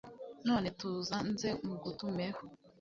[0.47, 2.41] None tuza nze mugutumeho